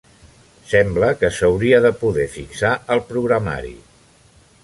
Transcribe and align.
Sembla 0.69 1.09
que 1.19 1.29
s'hauria 1.39 1.81
de 1.87 1.91
poder 2.01 2.25
fixar 2.37 2.73
al 2.95 3.05
programari. 3.13 3.77